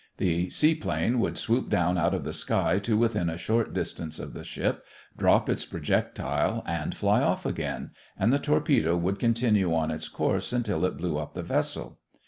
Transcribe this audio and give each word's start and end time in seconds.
The 0.17 0.49
seaplane 0.49 1.19
would 1.19 1.37
swoop 1.37 1.69
down 1.69 1.95
out 1.99 2.15
of 2.15 2.23
the 2.23 2.33
sky 2.33 2.79
to 2.79 2.97
within 2.97 3.29
a 3.29 3.37
short 3.37 3.71
distance 3.71 4.17
of 4.17 4.33
the 4.33 4.43
ship, 4.43 4.83
drop 5.15 5.47
its 5.47 5.63
projectile, 5.63 6.63
and 6.65 6.97
fly 6.97 7.21
off 7.21 7.45
again, 7.45 7.91
and 8.17 8.33
the 8.33 8.39
torpedo 8.39 8.97
would 8.97 9.19
continue 9.19 9.75
on 9.75 9.91
its 9.91 10.07
course 10.09 10.53
until 10.53 10.85
it 10.85 10.97
blew 10.97 11.19
up 11.19 11.35
the 11.35 11.43
vessel. 11.43 11.99